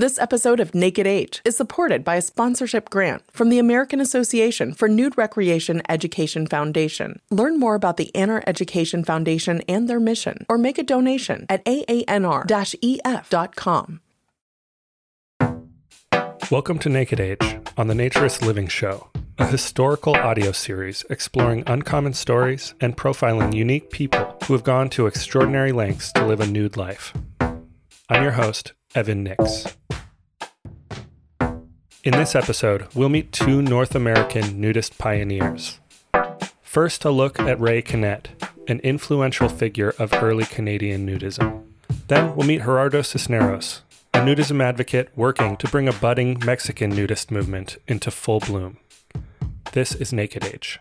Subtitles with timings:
[0.00, 4.72] This episode of Naked Age is supported by a sponsorship grant from the American Association
[4.72, 7.20] for Nude Recreation Education Foundation.
[7.30, 11.62] Learn more about the AANR Education Foundation and their mission, or make a donation at
[11.66, 12.40] aanr-ef.com.
[16.50, 22.14] Welcome to Naked Age on the Naturist Living Show, a historical audio series exploring uncommon
[22.14, 26.78] stories and profiling unique people who have gone to extraordinary lengths to live a nude
[26.78, 27.12] life.
[28.08, 29.66] I'm your host, Evan Nix.
[32.02, 35.78] In this episode, we'll meet two North American nudist pioneers.
[36.60, 38.26] First, a look at Ray Connett,
[38.66, 41.66] an influential figure of early Canadian nudism.
[42.08, 47.30] Then, we'll meet Gerardo Cisneros, a nudism advocate working to bring a budding Mexican nudist
[47.30, 48.78] movement into full bloom.
[49.72, 50.80] This is Naked Age.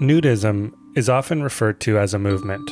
[0.00, 2.70] Nudism is often referred to as a movement,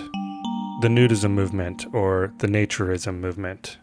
[0.80, 3.78] the nudism movement or the naturism movement.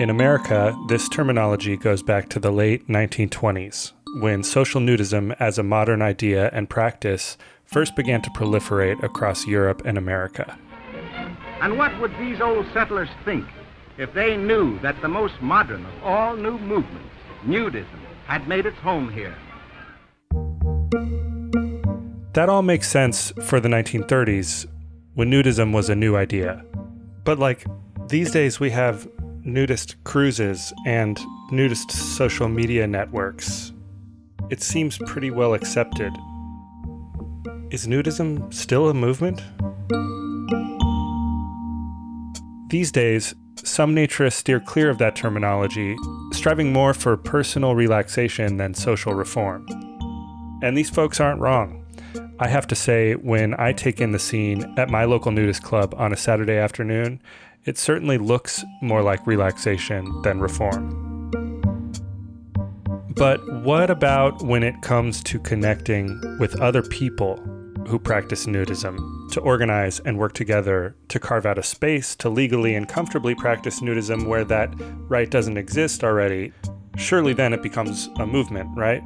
[0.00, 5.62] In America, this terminology goes back to the late 1920s, when social nudism as a
[5.62, 10.58] modern idea and practice first began to proliferate across Europe and America.
[11.60, 13.44] And what would these old settlers think
[13.98, 17.12] if they knew that the most modern of all new movements,
[17.44, 19.36] nudism, had made its home here?
[22.36, 24.66] That all makes sense for the 1930s
[25.14, 26.62] when nudism was a new idea.
[27.24, 27.64] But like
[28.08, 29.08] these days, we have
[29.42, 31.18] nudist cruises and
[31.50, 33.72] nudist social media networks.
[34.50, 36.12] It seems pretty well accepted.
[37.70, 39.40] Is nudism still a movement?
[42.68, 45.96] These days, some naturists steer clear of that terminology,
[46.32, 49.66] striving more for personal relaxation than social reform.
[50.62, 51.85] And these folks aren't wrong.
[52.38, 55.94] I have to say, when I take in the scene at my local nudist club
[55.96, 57.22] on a Saturday afternoon,
[57.64, 61.30] it certainly looks more like relaxation than reform.
[63.16, 67.36] But what about when it comes to connecting with other people
[67.86, 68.98] who practice nudism,
[69.32, 73.80] to organize and work together to carve out a space to legally and comfortably practice
[73.80, 74.74] nudism where that
[75.08, 76.52] right doesn't exist already?
[76.98, 79.02] Surely then it becomes a movement, right?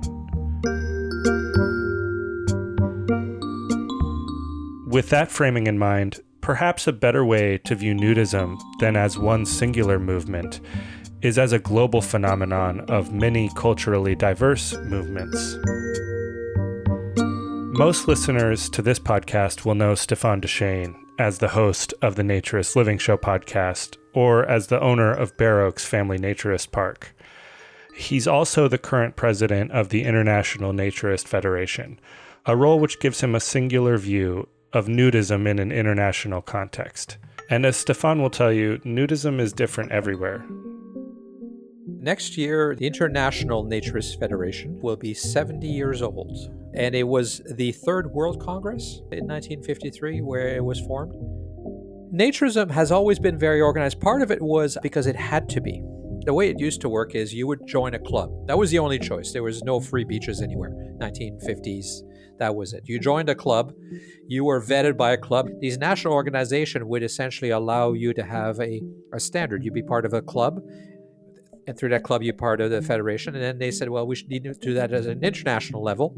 [4.91, 9.47] With that framing in mind, perhaps a better way to view nudism than as one
[9.47, 10.59] singular movement
[11.23, 15.57] is as a global phenomenon of many culturally diverse movements.
[17.79, 22.75] Most listeners to this podcast will know Stéphane Dechênes as the host of the Naturist
[22.75, 27.15] Living Show podcast or as the owner of Bare Oaks Family Naturist Park.
[27.95, 32.01] He's also the current president of the International Naturist Federation,
[32.45, 37.19] a role which gives him a singular view of nudism in an international context.
[37.49, 40.45] And as Stéphane will tell you, nudism is different everywhere.
[41.87, 46.51] Next year, the International Naturist Federation will be 70 years old.
[46.75, 51.15] And it was the Third World Congress in 1953 where it was formed.
[52.15, 54.01] Naturism has always been very organized.
[54.01, 55.83] Part of it was because it had to be.
[56.25, 58.31] The way it used to work is you would join a club.
[58.47, 59.33] That was the only choice.
[59.33, 60.71] There was no free beaches anywhere.
[60.99, 62.03] 1950s,
[62.41, 62.83] that was it.
[62.87, 63.73] You joined a club,
[64.27, 65.49] you were vetted by a club.
[65.61, 68.83] These national organizations would essentially allow you to have a,
[69.15, 69.65] a standard.
[69.65, 70.61] You'd be part of a club,
[71.67, 73.35] and through that club, you're part of the federation.
[73.35, 76.17] And then they said, well, we should need to do that at an international level.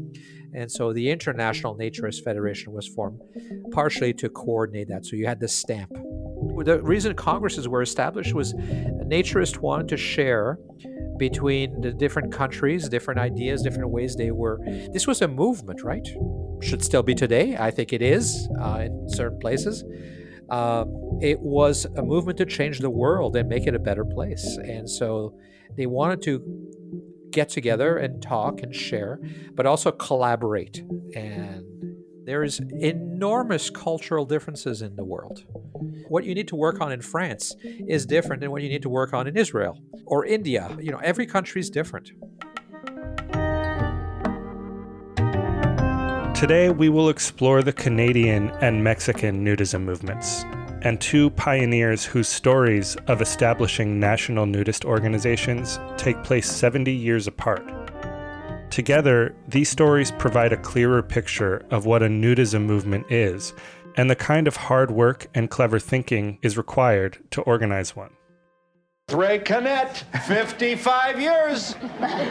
[0.53, 3.21] And so the International Naturist Federation was formed
[3.71, 5.05] partially to coordinate that.
[5.05, 5.91] So you had the stamp.
[6.65, 10.59] The reason congresses were established was naturists wanted to share
[11.17, 14.59] between the different countries, different ideas, different ways they were.
[14.91, 16.07] This was a movement, right?
[16.61, 17.55] Should still be today.
[17.57, 19.83] I think it is uh, in certain places.
[20.49, 24.57] Um, it was a movement to change the world and make it a better place.
[24.57, 25.37] And so
[25.75, 26.41] they wanted to
[27.31, 29.19] get together and talk and share,
[29.53, 30.83] but also collaborate.
[31.15, 31.65] And
[32.25, 35.43] there's enormous cultural differences in the world.
[36.07, 38.89] What you need to work on in France is different than what you need to
[38.89, 40.75] work on in Israel or India.
[40.79, 42.11] You know, every country is different.
[46.35, 50.43] Today, we will explore the Canadian and Mexican nudism movements
[50.83, 57.82] and two pioneers whose stories of establishing national nudist organizations take place 70 years apart.
[58.73, 63.53] Together, these stories provide a clearer picture of what a nudism movement is
[63.97, 68.09] and the kind of hard work and clever thinking is required to organize one.
[69.11, 71.75] Ray Connett, 55 years.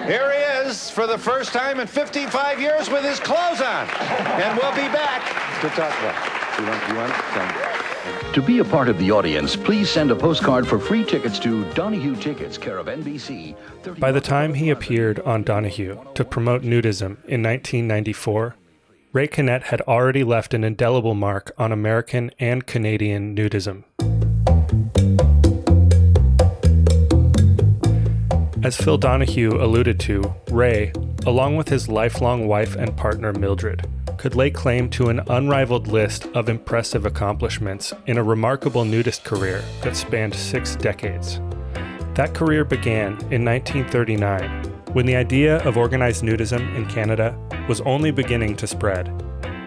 [0.08, 3.86] Here he is for the first time in 55 years with his clothes on.
[3.86, 6.41] And we'll be back to talk about.
[6.58, 7.36] You want, you want?
[7.36, 11.38] Um, to be a part of the audience, please send a postcard for free tickets
[11.40, 13.56] to Donahue Tickets, care of NBC.
[13.98, 18.56] By the time he appeared on Donahue to promote nudism in 1994,
[19.12, 23.84] Ray Connett had already left an indelible mark on American and Canadian nudism.
[28.64, 30.92] As Phil Donahue alluded to, Ray,
[31.26, 33.86] along with his lifelong wife and partner Mildred,
[34.22, 39.64] could lay claim to an unrivaled list of impressive accomplishments in a remarkable nudist career
[39.82, 41.40] that spanned six decades.
[42.14, 47.36] That career began in 1939 when the idea of organized nudism in Canada
[47.68, 49.10] was only beginning to spread,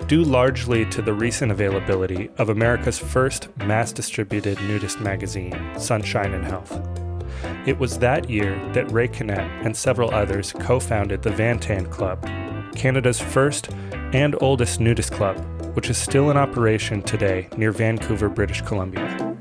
[0.08, 6.46] due largely to the recent availability of America's first mass distributed nudist magazine, Sunshine and
[6.46, 6.80] Health.
[7.68, 11.88] It was that year that Ray Connett and several others co founded the Van Tan
[11.88, 12.26] Club,
[12.76, 13.70] Canada's first
[14.14, 15.38] and oldest nudist club,
[15.76, 19.36] which is still in operation today near Vancouver, British Columbia.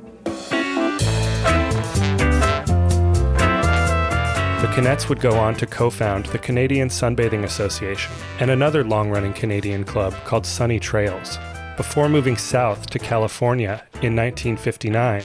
[4.61, 9.11] The Connetts would go on to co found the Canadian Sunbathing Association and another long
[9.11, 11.39] running Canadian club called Sunny Trails,
[11.77, 15.23] before moving south to California in 1959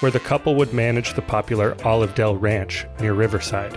[0.00, 3.72] where the couple would manage the popular Olive Dell Ranch near Riverside.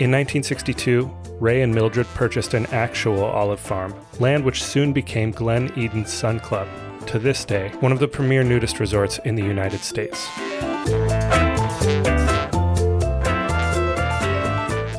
[0.00, 5.72] In 1962, Ray and Mildred purchased an actual olive farm, land which soon became Glen
[5.76, 6.66] Eden Sun Club,
[7.06, 10.28] to this day, one of the premier nudist resorts in the United States.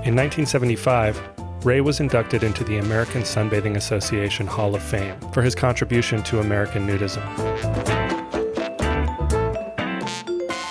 [0.06, 1.22] In 1975,
[1.66, 6.40] Ray was inducted into the American Sunbathing Association Hall of Fame for his contribution to
[6.40, 7.22] American nudism.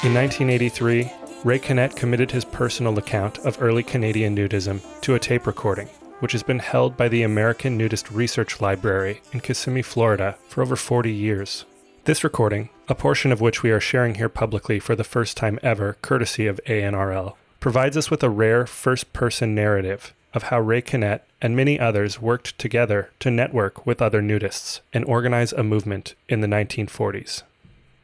[0.03, 1.13] In 1983,
[1.45, 5.87] Ray Connett committed his personal account of early Canadian nudism to a tape recording,
[6.19, 10.75] which has been held by the American Nudist Research Library in Kissimmee, Florida, for over
[10.75, 11.65] 40 years.
[12.05, 15.61] This recording, a portion of which we are sharing here publicly for the first time
[15.63, 20.83] ever, courtesy of ANRL, provides us with a rare first person narrative of how Ray
[20.83, 26.17] Connett and many others worked together to network with other nudists and organize a movement
[26.29, 27.45] in the 1940s.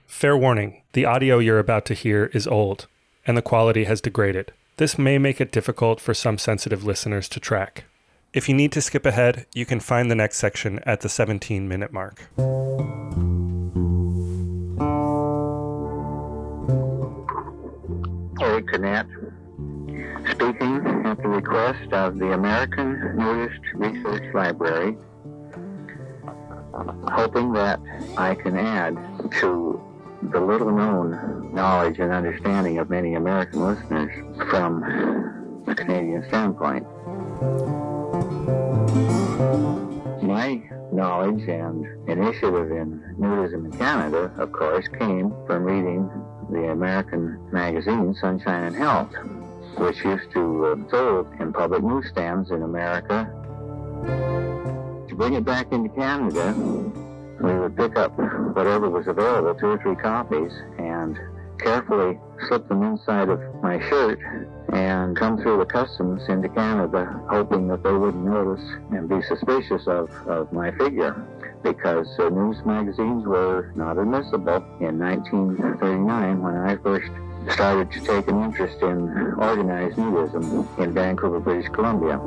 [0.07, 2.87] Fair warning the audio you're about to hear is old,
[3.27, 4.53] and the quality has degraded.
[4.77, 7.85] This may make it difficult for some sensitive listeners to track.
[8.33, 11.69] If you need to skip ahead, you can find the next section at the 17
[11.69, 12.29] minute mark.
[18.41, 19.07] Eric Connett,
[20.33, 24.97] speaking at the request of the American Nudist Research Library,
[27.13, 27.79] hoping that
[28.17, 28.97] I can add
[29.41, 29.81] to
[30.31, 34.11] the little known knowledge and understanding of many American listeners
[34.51, 34.83] from
[35.67, 36.87] a Canadian standpoint.
[40.23, 40.63] My
[40.93, 46.09] knowledge and initiative in nudism in Canada, of course, came from reading
[46.51, 49.13] the American magazine Sunshine and Health,
[49.77, 53.31] which used to uh, sold in public newsstands in America.
[55.09, 56.55] To bring it back into Canada,
[57.45, 58.13] we would pick up
[58.57, 61.19] whatever was available, two or three copies, and
[61.59, 64.19] carefully slip them inside of my shirt
[64.73, 69.87] and come through the customs into Canada, hoping that they wouldn't notice and be suspicious
[69.87, 71.25] of, of my figure
[71.63, 77.11] because uh, news magazines were not admissible in 1939 when I first
[77.51, 79.09] started to take an interest in
[79.39, 82.21] organized nudism in Vancouver, British Columbia.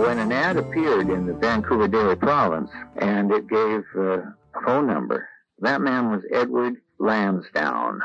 [0.00, 4.22] When an ad appeared in the Vancouver Daily Province and it gave uh,
[4.54, 5.28] a phone number,
[5.58, 8.00] that man was Edward Lansdowne,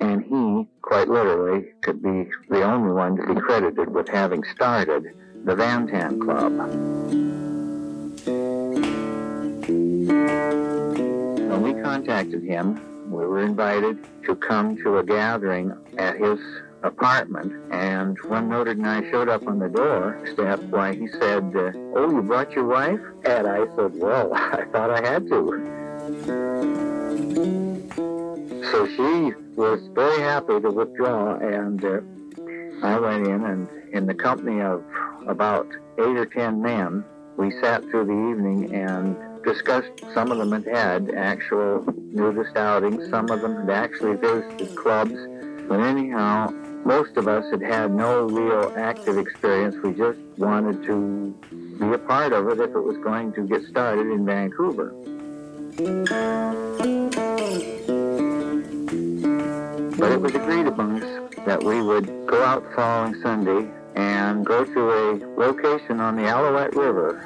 [0.00, 5.04] and he, quite literally, could be the only one to be credited with having started
[5.44, 6.52] the Van Tan Club.
[11.48, 16.40] When we contacted him, we were invited to come to a gathering at his
[16.86, 17.52] apartment.
[17.72, 22.10] And when Mildred and I showed up on the doorstep, why, he said, uh, Oh,
[22.10, 23.00] you brought your wife?
[23.24, 25.72] And I said, Well, I thought I had to.
[28.70, 32.00] So she was very happy to withdraw, and uh,
[32.82, 34.84] I went in and in the company of
[35.26, 35.66] about
[35.98, 37.04] eight or ten men,
[37.36, 39.90] we sat through the evening and discussed.
[40.14, 43.08] Some of them had had actual nudist outings.
[43.10, 45.14] Some of them had actually visited clubs.
[45.68, 46.52] But anyhow,
[46.86, 49.74] most of us had had no real active experience.
[49.82, 51.34] We just wanted to
[51.80, 54.94] be a part of it if it was going to get started in Vancouver.
[59.98, 64.64] But it was agreed among us that we would go out following Sunday and go
[64.64, 67.24] to a location on the Alouette River.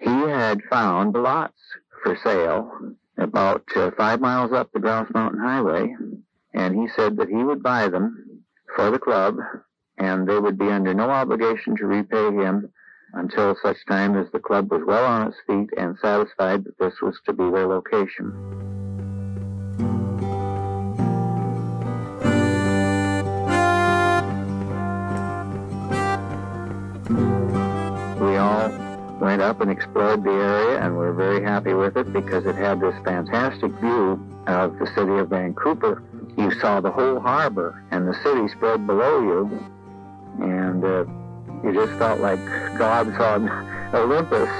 [0.00, 1.58] He had found lots
[2.02, 2.72] for sale
[3.16, 5.94] about uh, five miles up the Grouse Mountain Highway
[6.54, 8.42] and he said that he would buy them
[8.74, 9.36] for the club,
[9.98, 12.70] and they would be under no obligation to repay him
[13.14, 17.00] until such time as the club was well on its feet and satisfied that this
[17.00, 18.32] was to be their location.
[28.20, 28.68] We all
[29.20, 32.80] went up and explored the area and were very happy with it because it had
[32.80, 36.02] this fantastic view of the city of Vancouver
[36.38, 39.58] you saw the whole harbor and the city spread below you,
[40.40, 41.04] and uh,
[41.64, 42.38] you just felt like
[42.78, 43.48] God's on
[43.94, 44.50] Olympus.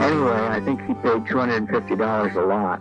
[0.00, 2.80] Anyway, I think he paid $250 a lot.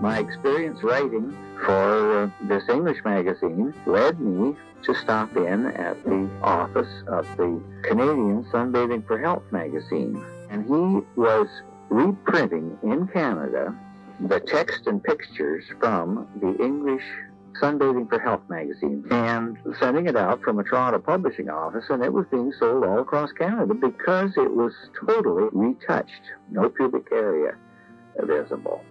[0.00, 6.28] My experience writing for uh, this English magazine led me to stop in at the
[6.42, 10.20] office of the Canadian Sunbathing for Health magazine.
[10.50, 11.46] And he was
[11.88, 13.74] reprinting in Canada
[14.20, 17.04] the text and pictures from the English
[17.62, 22.12] Sunbathing for Health magazine and sending it out from a Toronto publishing office, and it
[22.12, 24.72] was being sold all across Canada because it was
[25.06, 27.54] totally retouched, no pubic area
[28.18, 28.82] visible.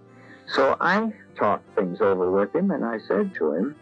[0.46, 3.76] So I talked things over with him, and I said to him,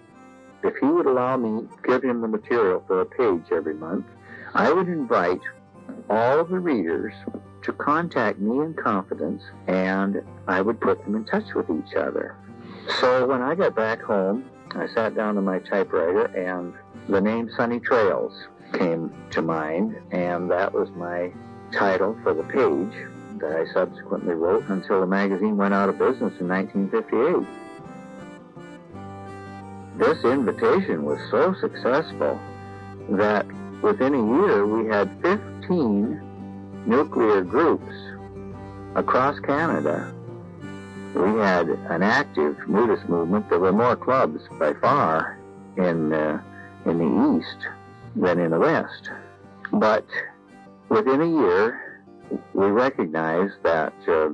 [0.65, 4.07] if he would allow me give him the material for a page every month,
[4.55, 5.41] I would invite
[6.11, 7.15] all of the readers
[7.63, 12.37] to contact me in confidence and I would put them in touch with each other.
[13.01, 16.75] So when I got back home, I sat down to my typewriter and
[17.09, 18.33] the name Sunny Trails
[18.73, 21.33] came to mind, and that was my
[21.73, 22.95] title for the page
[23.41, 27.47] that I subsequently wrote until the magazine went out of business in 1958.
[29.99, 32.39] This invitation was so successful
[33.11, 33.47] that
[33.83, 37.93] within a year we had 15 nuclear groups
[38.95, 40.15] across Canada.
[41.15, 43.49] We had an active nudist movement.
[43.51, 45.39] There were more clubs by far
[45.77, 46.41] in uh,
[46.87, 47.67] in the east
[48.17, 49.11] than in the West.
[49.73, 50.07] But
[50.89, 52.05] within a year,
[52.55, 54.31] we recognized that uh,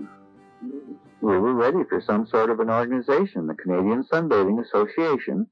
[1.20, 5.46] we were ready for some sort of an organization, the Canadian Sunbathing Association.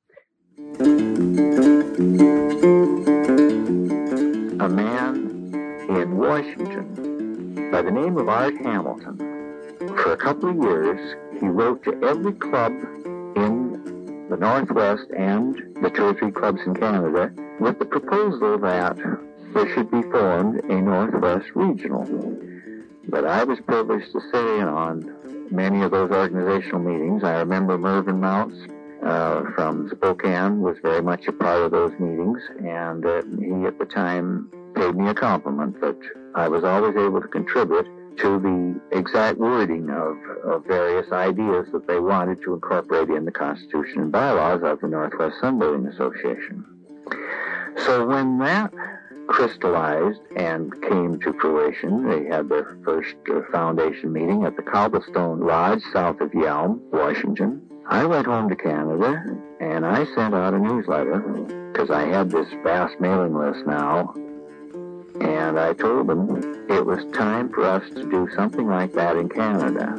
[4.61, 5.52] A man
[5.88, 9.33] in Washington by the name of Art Hamilton.
[9.96, 12.72] For a couple of years, he wrote to every club
[13.36, 18.96] in the Northwest and the two or three clubs in Canada with the proposal that
[19.54, 22.04] there should be formed a Northwest Regional.
[23.08, 27.22] But I was privileged to sit in on many of those organizational meetings.
[27.22, 28.56] I remember Mervyn Mounts
[29.04, 33.78] uh, from Spokane was very much a part of those meetings, and uh, he at
[33.78, 35.98] the time paid me a compliment that
[36.34, 37.86] I was always able to contribute
[38.18, 43.33] to the exact wording of, of various ideas that they wanted to incorporate in the
[43.33, 46.64] Constitution and bylaws of the Northwest Sunbathing Association.
[47.85, 48.73] So when that
[49.26, 55.40] crystallized and came to fruition, they had their first uh, foundation meeting at the Cobblestone
[55.40, 57.62] Lodge south of Yelm, Washington.
[57.88, 59.23] I went home to Canada
[59.61, 61.21] and I sent out a newsletter
[61.73, 64.14] because I had this vast mailing list now
[65.21, 69.28] and I told them it was time for us to do something like that in
[69.28, 69.90] Canada.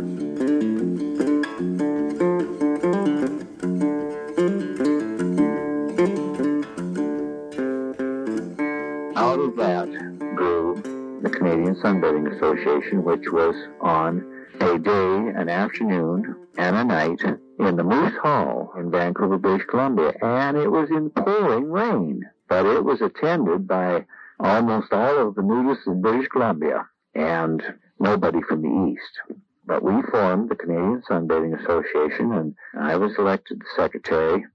[9.15, 9.89] Out of that
[10.35, 10.81] grew
[11.21, 17.21] the Canadian Sunbathing Association, which was on a day, an afternoon, and a night
[17.59, 20.13] in the Moose Hall in Vancouver, British Columbia.
[20.21, 24.05] And it was in pouring rain, but it was attended by
[24.39, 27.63] almost all of the nudists in British Columbia and
[27.99, 29.21] nobody from the East.
[29.65, 34.45] But we formed the Canadian Sunbathing Association, and I was elected the secretary,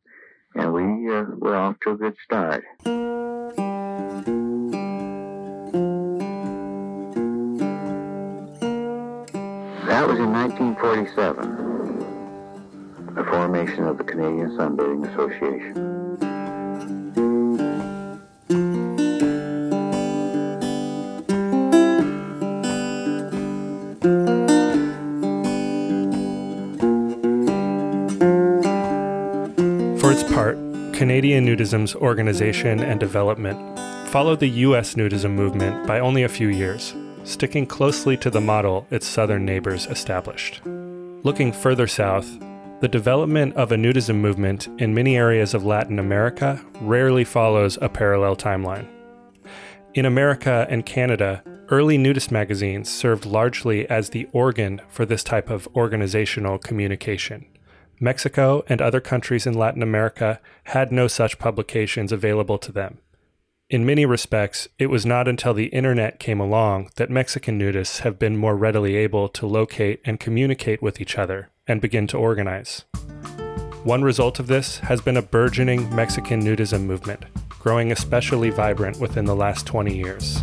[0.55, 2.63] and we uh, were off to a good start.
[9.89, 16.00] That was in 1947, the formation of the Canadian Sunbathing Association.
[31.21, 33.79] Canadian Nudism's organization and development
[34.09, 34.95] followed the U.S.
[34.95, 39.85] nudism movement by only a few years, sticking closely to the model its southern neighbors
[39.89, 40.63] established.
[40.65, 42.27] Looking further south,
[42.81, 47.91] the development of a nudism movement in many areas of Latin America rarely follows a
[47.91, 48.89] parallel timeline.
[49.93, 55.51] In America and Canada, early nudist magazines served largely as the organ for this type
[55.51, 57.45] of organizational communication.
[58.01, 62.99] Mexico and other countries in Latin America had no such publications available to them.
[63.69, 68.19] In many respects, it was not until the internet came along that Mexican nudists have
[68.19, 72.85] been more readily able to locate and communicate with each other and begin to organize.
[73.85, 77.27] One result of this has been a burgeoning Mexican nudism movement,
[77.61, 80.43] growing especially vibrant within the last 20 years.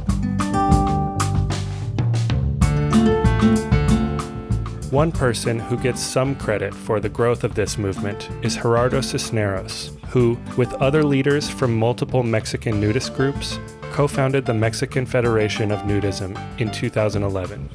[4.91, 9.91] One person who gets some credit for the growth of this movement is Gerardo Cisneros,
[10.07, 13.59] who, with other leaders from multiple Mexican nudist groups,
[13.91, 17.69] co founded the Mexican Federation of Nudism in 2011.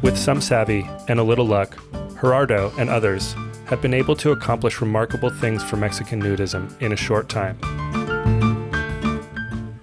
[0.00, 1.76] With some savvy and a little luck,
[2.20, 3.34] Gerardo and others
[3.66, 7.58] have been able to accomplish remarkable things for Mexican nudism in a short time.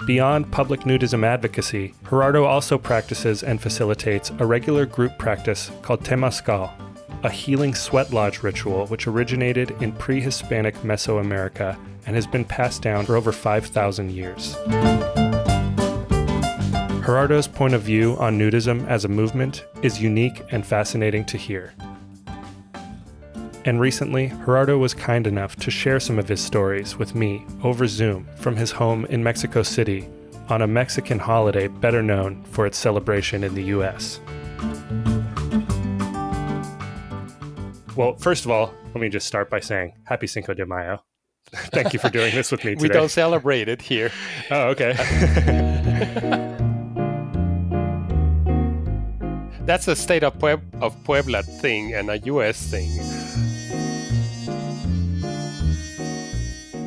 [0.10, 6.72] Beyond public nudism advocacy, Gerardo also practices and facilitates a regular group practice called Temazcal,
[7.24, 12.82] a healing sweat lodge ritual which originated in pre Hispanic Mesoamerica and has been passed
[12.82, 14.56] down for over 5,000 years.
[17.06, 21.72] Gerardo's point of view on nudism as a movement is unique and fascinating to hear.
[23.70, 27.86] And recently, Gerardo was kind enough to share some of his stories with me over
[27.86, 30.10] Zoom from his home in Mexico City
[30.48, 34.22] on a Mexican holiday better known for its celebration in the US.
[37.96, 41.04] Well, first of all, let me just start by saying Happy Cinco de Mayo.
[41.72, 42.82] Thank you for doing this with me today.
[42.82, 44.10] we don't celebrate it here.
[44.50, 44.94] Oh, okay.
[49.68, 53.19] That's a state of, Pueb- of Puebla thing and a US thing.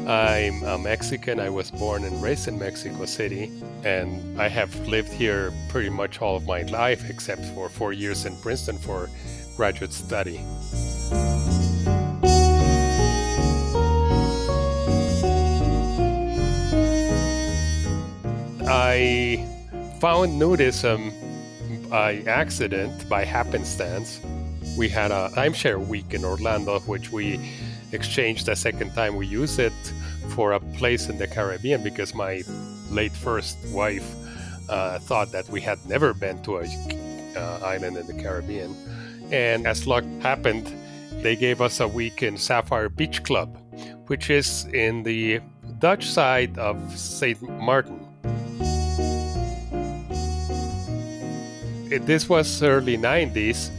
[0.07, 1.39] I'm a Mexican.
[1.39, 3.53] I was born and raised in Mexico City,
[3.85, 8.25] and I have lived here pretty much all of my life, except for four years
[8.25, 9.09] in Princeton for
[9.57, 10.41] graduate study.
[18.67, 19.47] I
[20.01, 21.13] found nudism
[21.89, 24.21] by accident, by happenstance.
[24.77, 27.39] We had a timeshare week in Orlando, which we
[27.93, 29.17] exchanged a second time.
[29.17, 29.73] We used it
[30.31, 32.43] for a place in the Caribbean because my
[32.91, 34.15] late first wife
[34.69, 36.67] uh, thought that we had never been to a
[37.37, 38.75] uh, island in the Caribbean.
[39.31, 40.73] And as luck happened,
[41.23, 43.57] they gave us a week in Sapphire Beach Club,
[44.07, 45.41] which is in the
[45.79, 47.41] Dutch side of St.
[47.43, 48.01] Martin.
[51.91, 53.71] It, this was early 90s,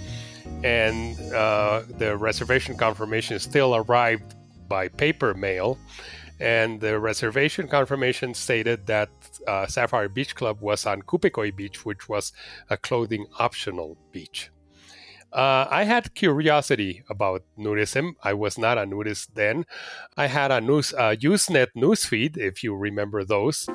[0.63, 4.35] and uh, the reservation confirmation still arrived
[4.67, 5.77] by paper mail.
[6.39, 9.09] And the reservation confirmation stated that
[9.47, 12.33] uh, Sapphire Beach Club was on Cupecoy Beach, which was
[12.69, 14.49] a clothing optional beach.
[15.31, 18.13] Uh, I had curiosity about nudism.
[18.23, 19.65] I was not a nudist then.
[20.15, 23.67] I had a news, uh, Usenet newsfeed, if you remember those.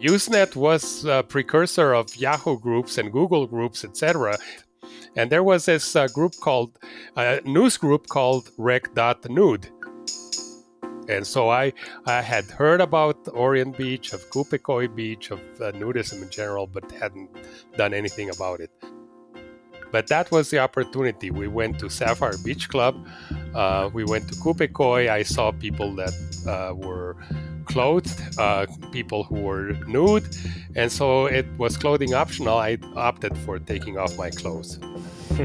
[0.00, 4.38] Usenet was a precursor of Yahoo groups and Google groups, etc.
[5.16, 6.78] And there was this uh, group called,
[7.16, 9.68] a news group called rec.nude
[11.08, 11.72] and so I,
[12.06, 16.90] I had heard about Orient Beach, of Cupecoy Beach, of uh, nudism in general, but
[16.92, 17.30] hadn't
[17.76, 18.70] done anything about it.
[19.90, 21.30] But that was the opportunity.
[21.30, 23.08] We went to Sapphire Beach Club.
[23.54, 25.08] Uh, we went to Cupecoy.
[25.08, 26.12] I saw people that
[26.46, 27.16] uh, were
[27.68, 30.26] clothed, uh, people who were nude.
[30.74, 32.56] And so it was clothing optional.
[32.58, 34.78] I opted for taking off my clothes.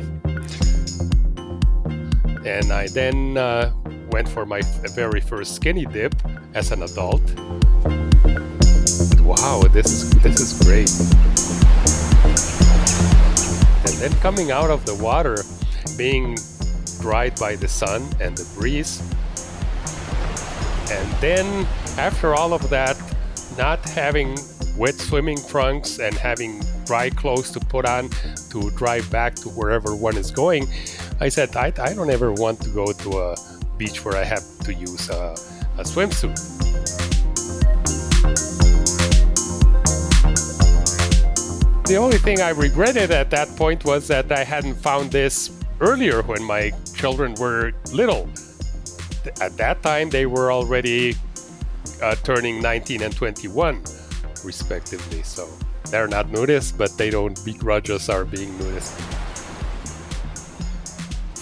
[2.46, 3.74] and I then uh,
[4.12, 4.62] went for my
[4.96, 6.16] very first skinny dip
[6.54, 7.22] as an adult.
[9.22, 10.92] Wow, this is this is great.
[13.86, 15.38] And then coming out of the water,
[15.98, 16.38] being
[17.00, 19.02] dried by the sun and the breeze.
[20.92, 22.98] And then after all of that,
[23.58, 24.38] not having
[24.78, 28.10] wet swimming trunks and having dry clothes to put on
[28.50, 30.68] to drive back to wherever one is going,
[31.20, 33.36] I said, I, I don't ever want to go to a
[33.78, 35.36] beach where I have to use a,
[35.78, 36.38] a swimsuit.
[41.86, 46.22] The only thing I regretted at that point was that I hadn't found this earlier
[46.24, 48.30] when my children were little.
[49.42, 51.16] At that time, they were already
[52.04, 53.82] uh, turning 19 and 21,
[54.44, 55.24] respectively.
[55.24, 55.48] So
[55.90, 59.00] they're not nudist, but they don't begrudge us our being nudist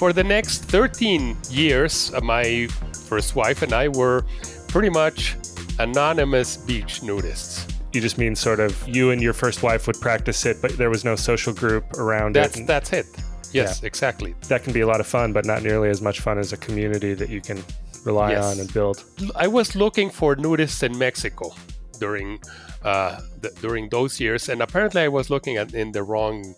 [0.02, 2.65] for the next 13 years, uh, my
[3.08, 4.26] first wife and I were
[4.67, 5.38] pretty much
[5.78, 7.71] anonymous beach nudists.
[7.93, 10.89] You just mean sort of you and your first wife would practice it, but there
[10.89, 12.65] was no social group around that's, it.
[12.65, 13.06] That's it.
[13.52, 13.86] Yes, yeah.
[13.86, 14.34] exactly.
[14.47, 16.58] That can be a lot of fun, but not nearly as much fun as a
[16.58, 17.63] community that you can
[18.06, 18.46] rely yes.
[18.46, 19.04] on and build.
[19.36, 21.54] I was looking for nudists in Mexico
[22.00, 22.40] during
[22.84, 26.56] uh, the, during those years, and apparently I was looking at in the wrong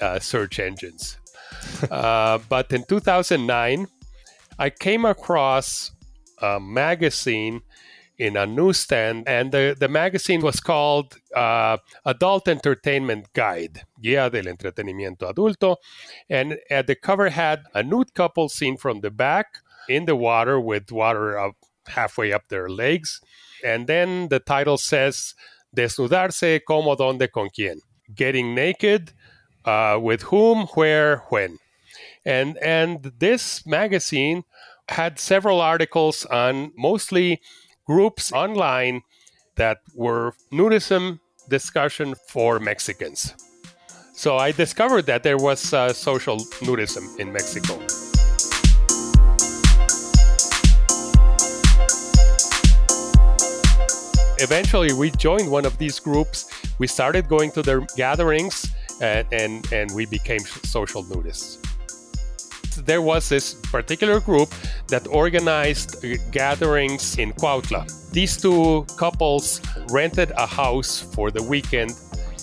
[0.00, 1.18] uh, search engines.
[1.90, 3.86] uh, but in 2009,
[4.58, 5.92] I came across
[6.40, 7.62] a magazine
[8.16, 14.44] in a newsstand, and the, the magazine was called uh, Adult Entertainment Guide, Guía del
[14.44, 15.76] Entretenimiento Adulto.
[16.30, 20.60] And at the cover had a nude couple seen from the back in the water
[20.60, 21.54] with water up
[21.86, 23.20] halfway up their legs.
[23.64, 25.34] And then the title says,
[25.74, 27.80] Desnudarse como donde con quién.
[28.14, 29.12] Getting naked
[29.64, 31.58] uh, with whom, where, when.
[32.24, 34.44] And, and this magazine
[34.88, 37.40] had several articles on mostly
[37.86, 39.02] groups online
[39.56, 43.34] that were nudism discussion for Mexicans.
[44.14, 48.03] So I discovered that there was uh, social nudism in Mexico.
[54.38, 56.50] Eventually, we joined one of these groups.
[56.78, 58.66] We started going to their gatherings
[59.00, 61.58] and, and, and we became social nudists.
[62.84, 64.52] There was this particular group
[64.88, 68.10] that organized gatherings in Cuautla.
[68.10, 71.92] These two couples rented a house for the weekend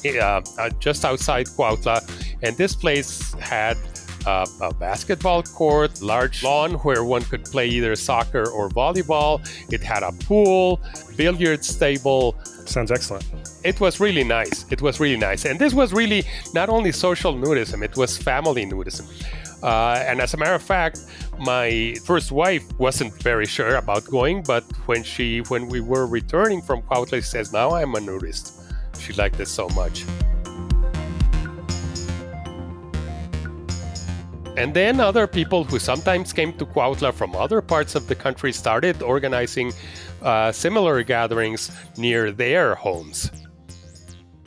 [0.05, 2.01] uh, uh, just outside Cuautla,
[2.41, 3.77] and this place had
[4.25, 9.41] uh, a basketball court, large lawn where one could play either soccer or volleyball.
[9.71, 10.79] It had a pool,
[11.15, 12.35] billiards table.
[12.65, 13.25] Sounds excellent.
[13.63, 14.65] It was really nice.
[14.71, 15.45] It was really nice.
[15.45, 19.07] And this was really not only social nudism, it was family nudism.
[19.63, 21.05] Uh, and as a matter of fact,
[21.39, 26.61] my first wife wasn't very sure about going, but when she when we were returning
[26.61, 28.53] from Cuautla, she says, "Now I'm a nudist."
[28.99, 30.05] She liked it so much.
[34.57, 38.51] And then other people who sometimes came to Cuautla from other parts of the country
[38.51, 39.71] started organizing
[40.21, 43.31] uh, similar gatherings near their homes.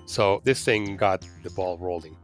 [0.04, 2.16] So this thing got the ball rolling.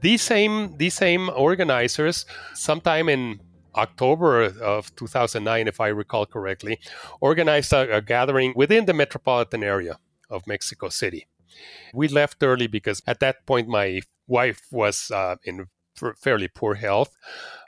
[0.00, 3.40] These same these same organizers, sometime in
[3.74, 6.78] October of 2009, if I recall correctly,
[7.20, 9.98] organized a, a gathering within the metropolitan area
[10.30, 11.26] of Mexico City.
[11.92, 15.66] We left early because at that point my wife was uh, in
[16.18, 17.14] fairly poor health.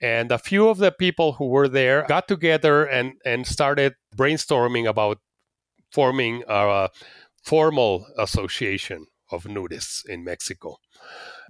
[0.03, 4.89] And a few of the people who were there got together and, and started brainstorming
[4.89, 5.19] about
[5.91, 6.91] forming a
[7.43, 10.77] formal association of nudists in Mexico.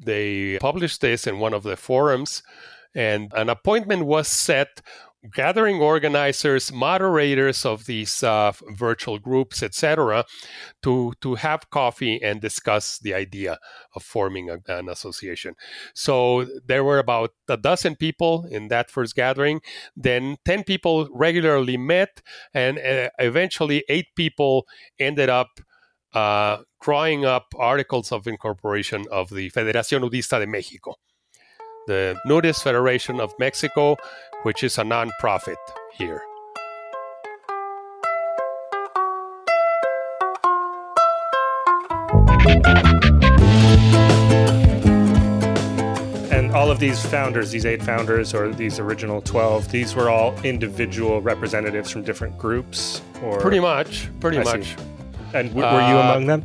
[0.02, 2.42] They published this in one of the forums,
[2.94, 4.80] and an appointment was set
[5.32, 10.24] gathering organizers, moderators of these uh, virtual groups, etc.,
[10.82, 13.58] to to have coffee and discuss the idea
[13.94, 15.54] of forming a, an association.
[15.94, 19.60] So there were about a dozen people in that first gathering.
[19.96, 22.20] Then ten people regularly met,
[22.52, 24.66] and uh, eventually eight people
[24.98, 25.48] ended up.
[26.12, 30.94] Uh, drawing up articles of incorporation of the Federación Nudista de México,
[31.88, 33.96] the Nudist Federation of Mexico,
[34.44, 35.56] which is a nonprofit
[35.92, 36.22] here.
[46.32, 50.34] And all of these founders, these eight founders, or these original 12, these were all
[50.42, 53.02] individual representatives from different groups?
[53.22, 54.64] Or Pretty much, pretty I much.
[54.64, 54.76] see.
[55.34, 56.44] And w- were you Uh, among them?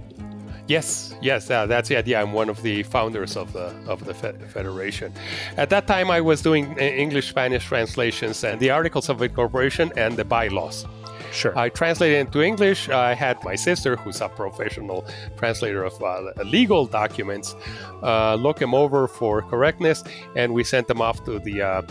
[0.70, 2.22] Yes, yes, uh, that's the idea.
[2.22, 5.12] I'm one of the founders of the of the fe- federation.
[5.58, 9.92] At that time, I was doing uh, English Spanish translations and the articles of incorporation
[9.98, 10.86] and the bylaws.
[11.32, 11.58] Sure.
[11.58, 12.88] I translated into English.
[12.88, 15.06] I had my sister, who's a professional
[15.38, 17.56] translator of uh, legal documents,
[18.04, 20.04] uh, look them over for correctness,
[20.36, 21.82] and we sent them off to the uh,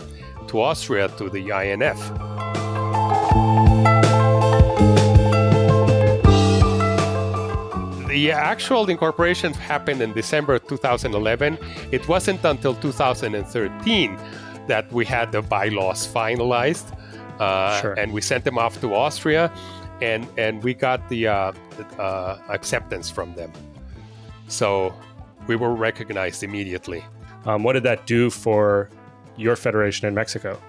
[0.47, 1.99] to Austria to the INF.
[8.09, 11.59] The actual incorporation happened in December 2011.
[11.91, 14.17] It wasn't until 2013
[14.67, 16.87] that we had the bylaws finalized,
[17.39, 17.93] uh, Sure.
[17.93, 19.51] and we sent them off to Austria,
[20.01, 21.51] and and we got the uh,
[21.99, 23.51] uh, acceptance from them.
[24.47, 24.91] So
[25.45, 27.05] we were recognized immediately.
[27.45, 28.89] Um, what did that do for
[29.37, 30.59] your federation in Mexico?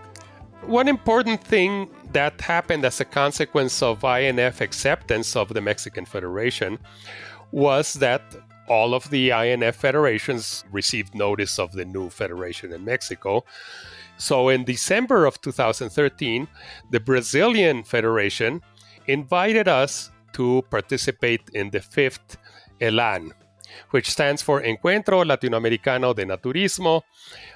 [0.66, 6.78] One important thing that happened as a consequence of INF acceptance of the Mexican Federation
[7.52, 8.22] was that
[8.68, 13.44] all of the INF federations received notice of the new federation in Mexico.
[14.16, 16.46] So in December of 2013,
[16.90, 18.62] the Brazilian Federation
[19.06, 22.36] invited us to participate in the fifth
[22.80, 23.32] ELAN,
[23.90, 27.02] which stands for Encuentro Latinoamericano de Naturismo,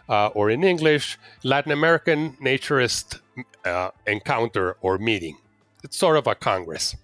[0.08, 3.20] uh, or in English, Latin American Naturist
[3.64, 5.36] uh, Encounter or Meeting.
[5.84, 6.96] It's sort of a congress.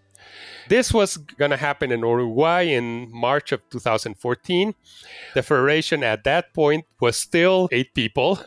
[0.68, 4.74] This was going to happen in Uruguay in March of 2014.
[5.34, 8.40] The federation at that point was still eight people.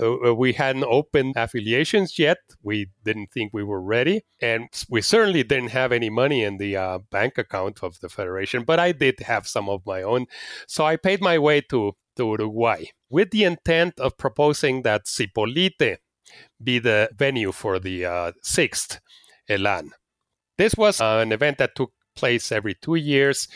[0.00, 2.38] Uh, we hadn't opened affiliations yet.
[2.62, 4.22] We didn't think we were ready.
[4.40, 8.64] And we certainly didn't have any money in the uh, bank account of the federation,
[8.64, 10.26] but I did have some of my own.
[10.66, 15.98] So I paid my way to, to Uruguay with the intent of proposing that Zipolite
[16.62, 19.00] be the venue for the uh, sixth
[19.48, 19.92] Elan.
[20.60, 23.48] This was uh, an event that took place every two years,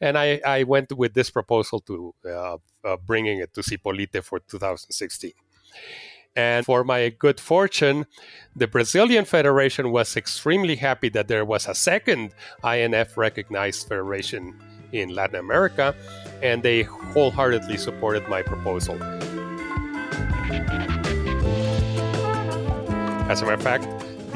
[0.00, 4.40] and I, I went with this proposal to uh, uh, bringing it to Zipolite for
[4.40, 5.30] 2016.
[6.34, 8.04] And for my good fortune,
[8.56, 12.34] the Brazilian Federation was extremely happy that there was a second
[12.64, 14.58] INF recognized federation
[14.90, 15.94] in Latin America,
[16.42, 19.00] and they wholeheartedly supported my proposal.
[23.30, 23.86] As a matter of fact,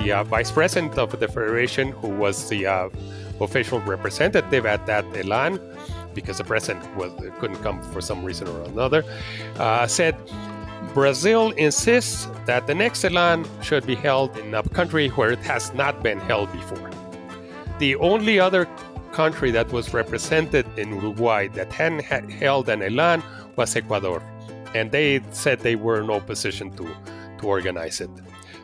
[0.04, 2.88] the uh, vice president of the federation, who was the uh,
[3.40, 5.58] official representative at that Elan,
[6.12, 9.02] because the president was, couldn't come for some reason or another,
[9.58, 10.14] uh, said
[10.92, 15.72] Brazil insists that the next Elan should be held in a country where it has
[15.74, 16.90] not been held before.
[17.78, 18.68] The only other
[19.12, 23.22] country that was represented in Uruguay that hadn't ha- held an Elan
[23.56, 24.22] was Ecuador,
[24.74, 26.84] and they said they were in no position to,
[27.38, 28.10] to organize it.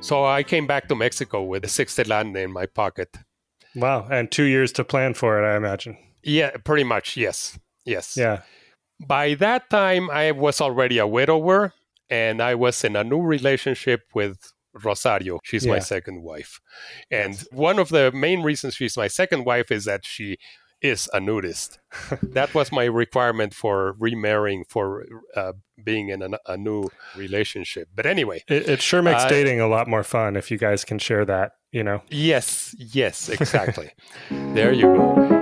[0.00, 3.16] So I came back to Mexico with the sixth Elan in my pocket.
[3.76, 4.08] Wow.
[4.10, 5.96] And two years to plan for it, I imagine.
[6.22, 7.16] Yeah, pretty much.
[7.16, 7.58] Yes.
[7.84, 8.16] Yes.
[8.16, 8.42] Yeah.
[9.06, 11.74] By that time, I was already a widower
[12.08, 14.38] and I was in a new relationship with
[14.72, 15.38] Rosario.
[15.44, 16.60] She's my second wife.
[17.10, 20.38] And one of the main reasons she's my second wife is that she
[20.82, 21.78] is a nudist.
[22.22, 27.88] that was my requirement for remarrying, for uh, being in a, a, new relationship.
[27.94, 30.84] But anyway, it, it sure makes uh, dating a lot more fun if you guys
[30.84, 31.52] can share that.
[31.72, 32.02] You know.
[32.10, 32.74] Yes.
[32.78, 33.28] Yes.
[33.28, 33.90] Exactly.
[34.30, 35.39] there you go.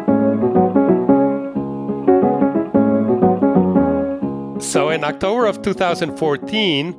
[4.99, 6.93] In October of 2014,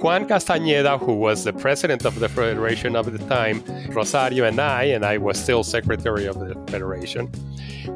[0.00, 4.84] Juan Castañeda, who was the president of the Federation of the time, Rosario and I,
[4.84, 7.30] and I was still secretary of the Federation,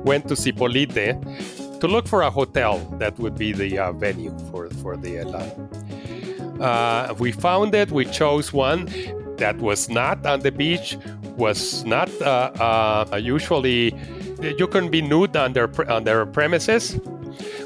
[0.04, 4.68] went to Zipolite to look for a hotel that would be the uh, venue for,
[4.82, 6.60] for the Elan.
[6.60, 8.84] Uh, we found it, we chose one
[9.38, 10.98] that was not on the beach,
[11.38, 13.94] was not uh, uh usually,
[14.58, 17.00] you can be nude on their, on their premises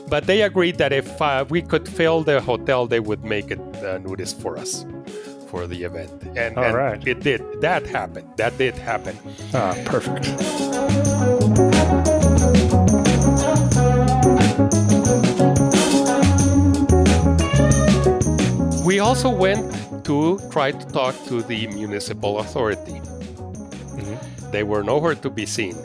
[0.08, 3.61] but they agreed that if uh, we could fill the hotel, they would make it
[3.85, 4.85] uh, nudist for us
[5.48, 6.11] for the event.
[6.37, 7.06] And, All and right.
[7.06, 7.42] it did.
[7.61, 8.26] That happened.
[8.37, 9.16] That did happen.
[9.52, 10.24] Ah, perfect.
[18.87, 23.00] We also went to try to talk to the municipal authority.
[23.96, 24.50] Mm-hmm.
[24.50, 25.76] They were nowhere to be seen.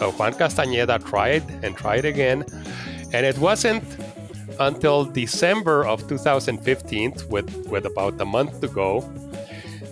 [0.00, 2.44] Uh, Juan Castañeda tried and tried again,
[3.12, 3.84] and it wasn't
[4.60, 9.00] until December of 2015, with, with about a month to go,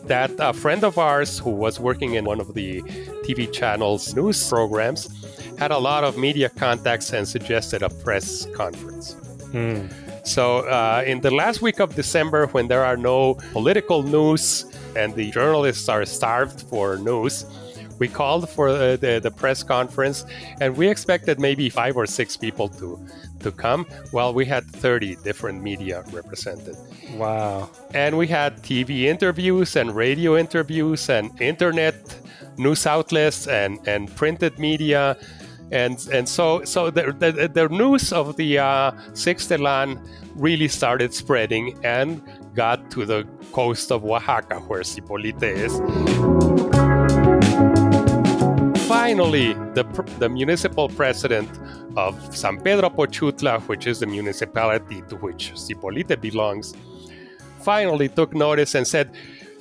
[0.05, 2.83] that a friend of ours who was working in one of the
[3.25, 5.09] TV channel's news programs
[5.57, 9.13] had a lot of media contacts and suggested a press conference.
[9.53, 9.87] Hmm.
[10.25, 14.65] So, uh, in the last week of December, when there are no political news
[14.97, 17.45] and the journalists are starved for news,
[18.01, 20.25] we called for the, the, the, press conference
[20.61, 22.99] and we expected maybe five or six people to
[23.39, 23.87] to come.
[24.11, 26.77] Well we had 30 different media represented.
[27.15, 27.71] Wow.
[27.95, 31.95] And we had tv interviews and radio interviews and internet
[32.57, 35.17] news outlets and and printed media.
[35.71, 40.01] And and so so the, the, the news of the uh, sixth Elan
[40.35, 42.23] really started spreading and
[42.55, 46.90] got to the coast of Oaxaca where Zipolite is
[49.11, 49.83] finally, the,
[50.21, 51.51] the municipal president
[51.97, 56.75] of San Pedro Pochutla, which is the municipality to which Zipolite belongs,
[57.59, 59.11] finally took notice and said,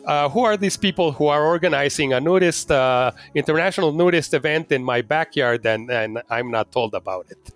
[0.05, 4.83] uh, who are these people who are organizing a nudist, uh, international nudist event in
[4.83, 7.51] my backyard and, and I'm not told about it?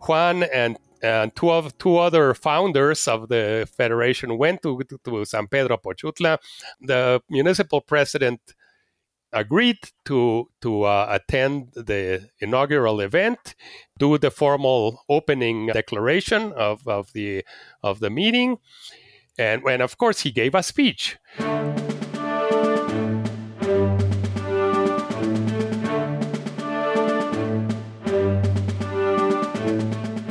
[0.00, 5.24] Juan and and two of two other founders of the federation went to, to, to
[5.24, 6.38] San Pedro Pochutla.
[6.80, 8.40] The municipal president
[9.32, 13.54] agreed to to uh, attend the inaugural event,
[13.98, 17.44] do the formal opening declaration of, of the
[17.82, 18.58] of the meeting,
[19.38, 21.16] and and of course he gave a speech.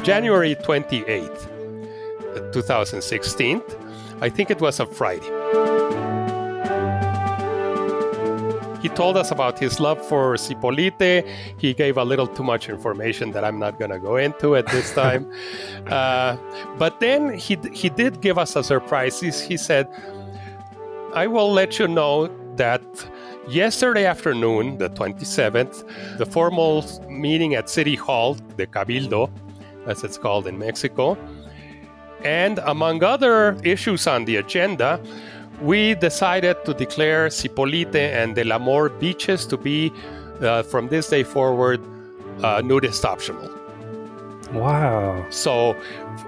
[0.03, 1.49] January 28th,
[2.53, 3.61] 2016,
[4.21, 5.76] I think it was a Friday.
[8.87, 11.27] He told us about his love for Zipolite.
[11.57, 14.65] He gave a little too much information that I'm not going to go into at
[14.67, 15.29] this time.
[15.87, 16.37] uh,
[16.77, 19.19] but then he, he did give us a surprise.
[19.19, 19.89] He, he said,
[21.13, 22.81] I will let you know that
[23.49, 29.29] yesterday afternoon, the 27th, the formal meeting at City Hall, the Cabildo,
[29.85, 31.17] as it's called in Mexico,
[32.23, 35.01] and among other issues on the agenda,
[35.61, 39.91] we decided to declare Zipolite and Del Amor beaches to be,
[40.41, 41.81] uh, from this day forward,
[42.43, 43.49] uh, nudist optional.
[44.53, 45.25] Wow.
[45.29, 45.75] So,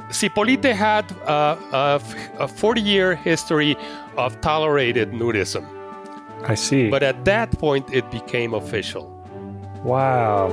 [0.10, 2.00] Zipolite had uh,
[2.39, 3.78] a 40 year history
[4.18, 5.65] of tolerated nudism.
[6.44, 6.89] I see.
[6.89, 9.08] But at that point, it became official.
[9.84, 10.50] Wow.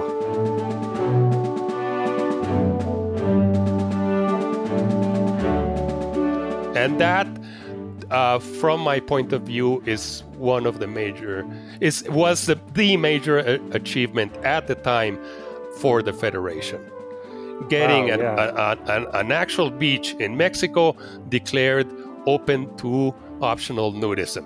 [6.77, 7.27] And that
[8.11, 11.47] uh, from my point of view, is one of the major
[11.81, 15.19] is was the, the major a- uh, achievement at the time
[15.81, 16.81] for the federation.
[17.69, 18.35] Getting wow, an, yeah.
[18.37, 20.95] a, a, an, an actual beach in Mexico
[21.29, 21.87] declared
[22.27, 24.45] open to optional nudism.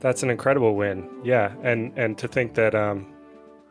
[0.00, 1.08] That's an incredible win.
[1.24, 3.06] Yeah, and and to think that um,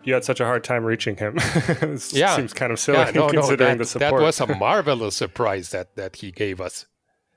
[0.04, 1.38] you had such a hard time reaching him.
[2.12, 4.20] yeah, seems kind of silly yeah, no, considering no, that, the support.
[4.20, 6.86] That was a marvelous surprise that that he gave us.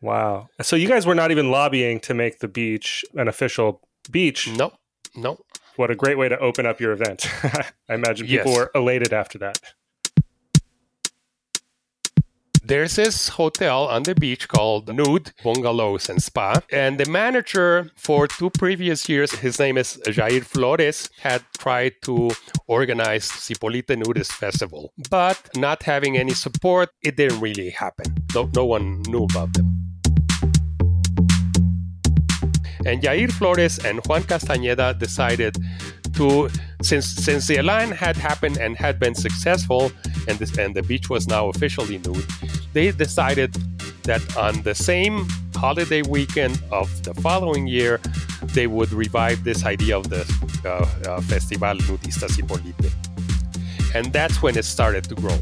[0.00, 0.48] Wow.
[0.62, 4.48] So you guys were not even lobbying to make the beach an official beach.
[4.48, 4.72] No,
[5.14, 5.38] no.
[5.76, 7.26] What a great way to open up your event.
[7.88, 8.58] I imagine people yes.
[8.58, 9.60] were elated after that.
[12.70, 16.60] there's this hotel on the beach called Nude Bungalows and Spa.
[16.70, 22.30] And the manager for two previous years, his name is Jair Flores, had tried to
[22.68, 24.92] organize Zipolite Nudist Festival.
[25.10, 28.06] But not having any support, it didn't really happen.
[28.36, 29.89] No, no one knew about them.
[32.86, 35.56] And Jair Flores and Juan Castañeda decided
[36.14, 36.48] to,
[36.82, 39.92] since since the Elan had happened and had been successful,
[40.28, 42.26] and this, and the beach was now officially nude,
[42.72, 43.54] they decided
[44.04, 48.00] that on the same holiday weekend of the following year,
[48.54, 50.22] they would revive this idea of the
[50.64, 50.68] uh,
[51.08, 52.90] uh, Festival Nudista Zipolite.
[53.94, 55.38] And that's when it started to grow.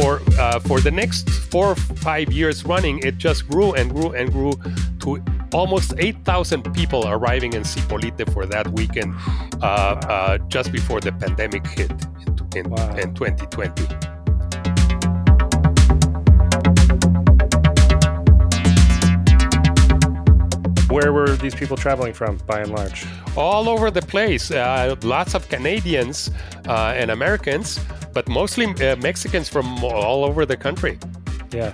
[0.00, 4.12] For uh, for the next four or five years running, it just grew and grew
[4.12, 4.52] and grew
[5.00, 5.22] to
[5.52, 9.14] almost 8,000 people arriving in Zipolite for that weekend
[9.62, 11.90] uh, uh, just before the pandemic hit
[12.26, 12.96] in, in, wow.
[12.96, 13.86] in 2020.
[20.92, 23.06] Where were these people traveling from, by and large?
[23.36, 24.50] All over the place.
[24.50, 26.30] Uh, lots of Canadians
[26.66, 27.78] uh, and Americans,
[28.18, 30.98] but mostly uh, Mexicans from all over the country.
[31.52, 31.72] Yeah.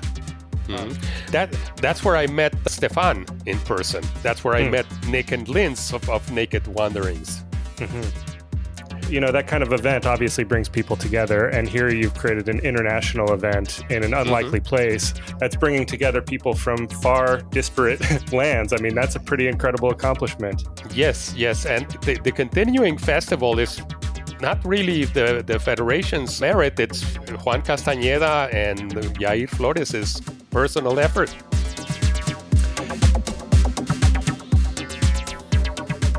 [0.69, 0.93] Mm-hmm.
[1.33, 4.05] That that's where I met Stéphane in person.
[4.23, 4.73] That's where I mm.
[4.73, 7.45] met Nick and Lins of, of Naked Wanderings.
[7.77, 9.11] Mm-hmm.
[9.11, 12.61] You know that kind of event obviously brings people together, and here you've created an
[12.61, 14.77] international event in an unlikely mm-hmm.
[14.77, 18.03] place that's bringing together people from far disparate
[18.35, 18.75] lands.
[18.75, 20.65] I mean, that's a pretty incredible accomplishment.
[20.93, 23.81] Yes, yes, and the, the continuing festival is
[24.45, 26.79] not really the, the federation's merit.
[26.79, 27.03] It's
[27.45, 30.21] Juan Castañeda and Jair Flores'
[30.51, 31.31] personal effort.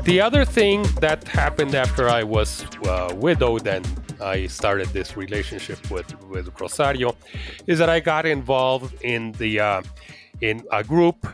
[0.04, 3.86] The other thing that happened after I was uh, widowed and
[4.20, 7.16] I started this relationship with, with Rosario
[7.68, 9.82] is that I got involved in the uh,
[10.40, 11.28] in a group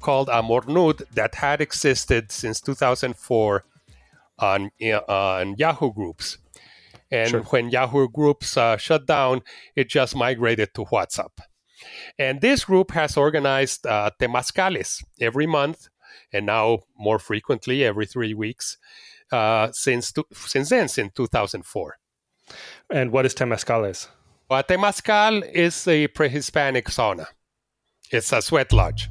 [0.00, 3.64] called Amor Nude that had existed since 2004
[4.40, 4.70] on
[5.08, 6.38] on Yahoo Groups.
[7.10, 7.42] And sure.
[7.42, 9.42] when Yahoo Groups uh, shut down,
[9.74, 11.40] it just migrated to WhatsApp.
[12.18, 15.88] And this group has organized uh, temazcales every month,
[16.32, 18.76] and now more frequently every three weeks
[19.32, 21.98] uh, since to, since then, since 2004.
[22.90, 24.08] And what is temazcales?
[24.48, 27.26] Well, temazcal is a pre-Hispanic sauna.
[28.10, 29.08] It's a sweat lodge.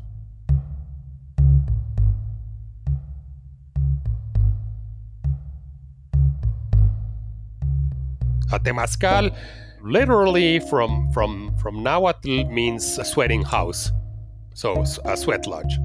[8.51, 9.35] A temazcal
[9.81, 13.91] literally from from from Nahuatl means a sweating house,
[14.53, 15.77] so a sweat lodge.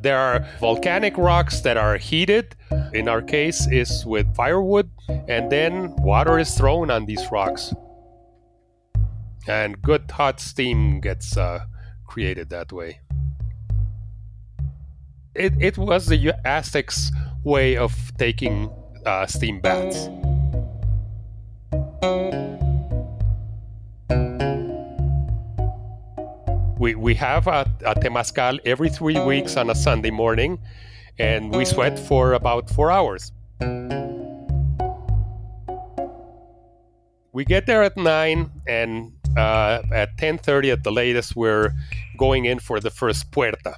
[0.00, 2.56] There are volcanic rocks that are heated.
[2.92, 4.90] In our case, is with firewood,
[5.28, 7.72] and then water is thrown on these rocks,
[9.46, 11.60] and good hot steam gets uh,
[12.06, 13.00] created that way.
[15.34, 17.10] It, it was the Aztecs'
[17.44, 18.68] way of taking
[19.06, 20.08] uh, steam baths.
[26.78, 30.58] We, we have a, a temazcal every three weeks on a Sunday morning,
[31.18, 33.30] and we sweat for about four hours.
[37.32, 41.72] We get there at nine, and uh, at ten thirty at the latest, we're
[42.18, 43.76] going in for the first puerta.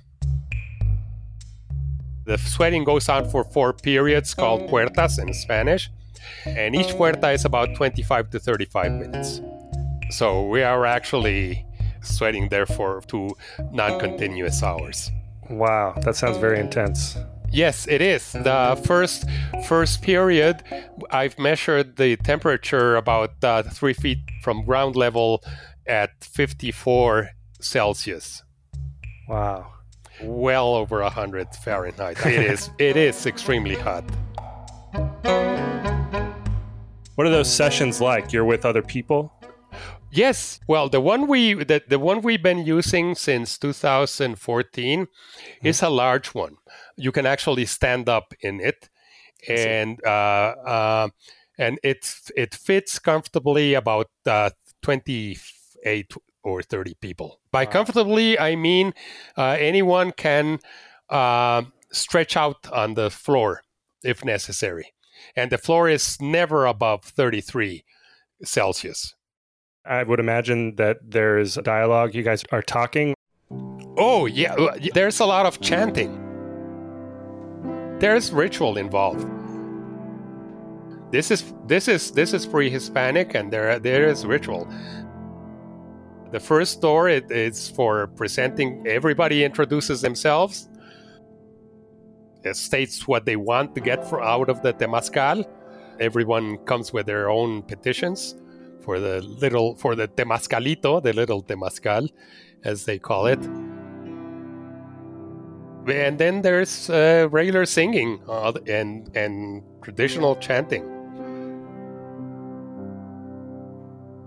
[2.25, 5.91] The sweating goes on for four periods called puertas in Spanish
[6.47, 9.41] and each puerta is about 25 to 35 minutes.
[10.11, 11.66] So we are actually
[12.03, 13.31] sweating there for two
[13.72, 15.11] non-continuous hours.
[15.51, 17.16] Wow, that sounds very intense.
[17.51, 18.33] Yes, it is.
[18.33, 19.27] The first
[19.68, 20.62] first period,
[21.11, 25.43] I've measured the temperature about uh, three feet from ground level
[25.87, 28.43] at 54 Celsius.
[29.29, 29.74] Wow.
[30.23, 32.25] Well over 100 Fahrenheit.
[32.25, 32.71] It is.
[32.79, 34.05] it is extremely hot.
[37.15, 38.33] What are those sessions like?
[38.33, 39.33] You're with other people?
[40.11, 40.61] Yes.
[40.69, 45.67] Well, the one we the, the one we've been using since 2014 mm-hmm.
[45.67, 46.57] is a large one.
[46.97, 48.89] You can actually stand up in it,
[49.49, 51.09] and uh, uh,
[51.59, 52.07] and it
[52.37, 54.51] it fits comfortably about uh,
[54.83, 56.15] 28
[56.45, 57.41] or 30 people.
[57.51, 57.71] By wow.
[57.71, 58.95] comfortably, I mean
[59.37, 60.61] uh, anyone can
[61.11, 63.63] uh, stretch out on the floor
[64.05, 64.95] if necessary
[65.37, 67.85] and the floor is never above 33
[68.43, 69.15] Celsius.
[69.87, 72.15] I would imagine that there's dialogue.
[72.15, 73.15] You guys are talking.
[73.97, 74.55] Oh, yeah.
[74.95, 76.21] There's a lot of chanting.
[77.99, 79.29] There's ritual involved.
[81.13, 84.67] this is this is this is pre-Hispanic, and there there is ritual.
[86.35, 88.85] The first door it, it's for presenting.
[88.89, 90.68] Everybody introduces themselves.
[92.43, 95.47] It states what they want to get for, out of the temazcal.
[96.01, 98.35] Everyone comes with their own petitions
[98.80, 102.11] for the little for the temazcalito, the little temazcal,
[102.64, 103.39] as they call it.
[105.87, 110.94] And then there's uh, regular singing uh, and and traditional chanting.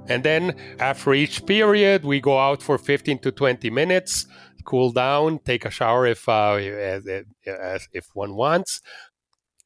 [0.07, 4.25] And then after each period, we go out for 15 to 20 minutes,
[4.65, 8.81] cool down, take a shower if uh, if one wants,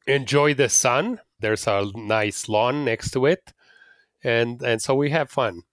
[0.07, 1.19] enjoy the sun.
[1.39, 3.53] There's a nice lawn next to it,
[4.23, 5.63] and and so we have fun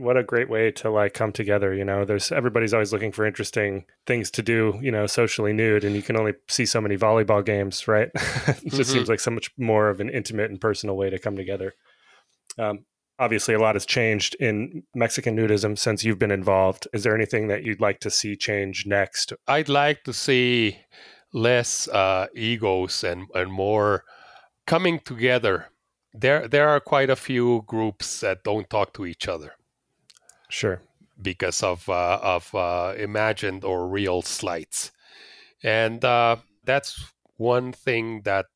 [0.00, 3.26] what a great way to like come together you know there's everybody's always looking for
[3.26, 6.96] interesting things to do you know socially nude and you can only see so many
[6.96, 8.82] volleyball games right it just mm-hmm.
[8.82, 11.74] seems like so much more of an intimate and personal way to come together
[12.58, 12.84] um,
[13.20, 16.88] obviously a lot has changed in mexican nudism since you've been involved.
[16.92, 19.32] Is there anything that you'd like to see change next?
[19.46, 20.78] I'd like to see
[21.32, 24.04] less uh, egos and, and more
[24.66, 25.66] coming together.
[26.12, 29.52] There there are quite a few groups that don't talk to each other.
[30.48, 30.80] Sure.
[31.20, 34.90] Because of uh, of uh, imagined or real slights,
[35.62, 38.46] and uh, that's one thing that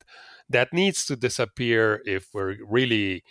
[0.49, 3.23] that needs to disappear if we're really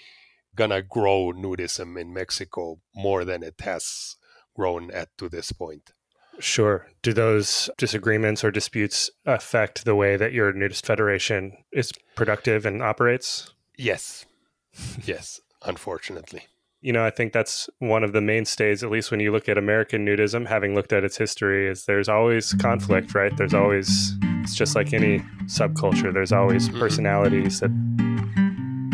[0.55, 4.17] gonna grow nudism in Mexico more than it has
[4.55, 5.93] grown at to this point.
[6.41, 6.89] Sure.
[7.03, 12.83] Do those disagreements or disputes affect the way that your nudist federation is productive and
[12.83, 13.53] operates?
[13.77, 14.27] Yes.
[15.05, 16.49] yes, unfortunately
[16.85, 19.57] you know, I think that's one of the mainstays, at least when you look at
[19.57, 23.35] American nudism, having looked at its history, is there's always conflict, right?
[23.39, 26.79] There's always, it's just like any subculture, there's always mm-hmm.
[26.79, 27.71] personalities that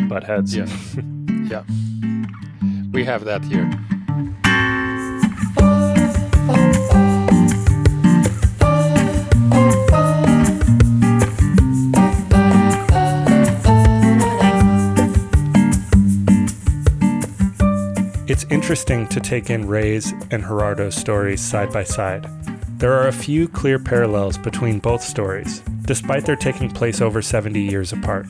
[0.08, 0.54] butt heads.
[0.54, 0.66] Yeah.
[1.50, 1.64] yeah.
[2.92, 3.68] We have that here.
[18.28, 22.28] It's interesting to take in Ray's and Gerardo's stories side by side.
[22.78, 27.60] There are a few clear parallels between both stories, despite their taking place over 70
[27.60, 28.26] years apart.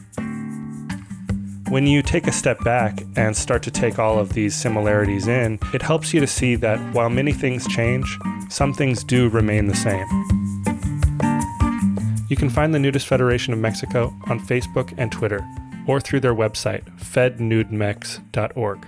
[1.71, 5.61] When you take a step back and start to take all of these similarities in,
[5.73, 8.19] it helps you to see that while many things change,
[8.49, 10.05] some things do remain the same.
[12.29, 15.47] You can find the Nudist Federation of Mexico on Facebook and Twitter,
[15.87, 18.87] or through their website, fednudemex.org.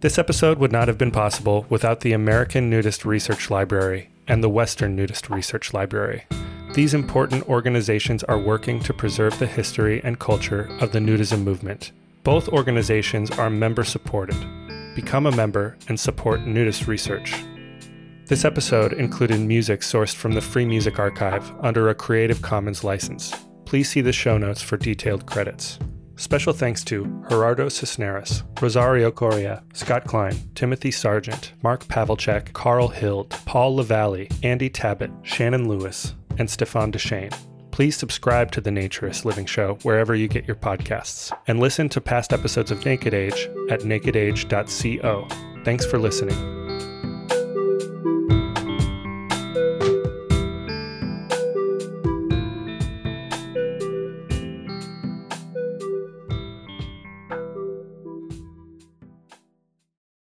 [0.00, 4.48] This episode would not have been possible without the American Nudist Research Library and the
[4.48, 6.24] Western Nudist Research Library.
[6.72, 11.90] These important organizations are working to preserve the history and culture of the nudism movement.
[12.22, 14.36] Both organizations are member supported.
[14.94, 17.34] Become a member and support nudist research.
[18.26, 23.34] This episode included music sourced from the Free Music Archive under a Creative Commons license.
[23.64, 25.80] Please see the show notes for detailed credits.
[26.14, 33.30] Special thanks to Gerardo Cisneros, Rosario Correa, Scott Cline, Timothy Sargent, Mark Pavelchek, Carl Hild,
[33.44, 37.34] Paul Lavalley, Andy Tabbitt, Shannon Lewis, and Stéphane Dechênes.
[37.70, 42.00] Please subscribe to The Naturist Living Show wherever you get your podcasts, and listen to
[42.00, 45.28] past episodes of Naked Age at nakedage.co.
[45.64, 46.59] Thanks for listening.